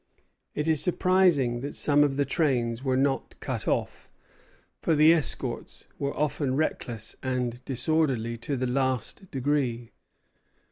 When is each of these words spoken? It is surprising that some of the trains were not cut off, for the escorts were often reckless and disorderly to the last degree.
It 0.55 0.67
is 0.67 0.81
surprising 0.81 1.59
that 1.61 1.75
some 1.75 2.03
of 2.03 2.15
the 2.17 2.25
trains 2.25 2.83
were 2.83 2.97
not 2.97 3.39
cut 3.39 3.67
off, 3.67 4.09
for 4.81 4.95
the 4.95 5.13
escorts 5.13 5.85
were 5.99 6.17
often 6.17 6.55
reckless 6.55 7.15
and 7.21 7.63
disorderly 7.65 8.35
to 8.37 8.57
the 8.57 8.65
last 8.65 9.29
degree. 9.29 9.91